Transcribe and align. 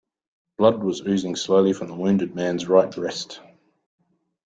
Blood 0.57 0.83
was 0.83 1.05
oozing 1.05 1.35
slowly 1.35 1.73
from 1.73 1.87
the 1.89 1.93
wounded 1.93 2.33
man's 2.33 2.67
right 2.67 2.89
breast. 2.89 3.39